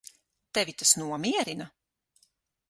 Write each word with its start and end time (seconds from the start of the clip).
Tevi 0.57 0.73
tas 0.79 0.93
nomierina? 1.01 1.67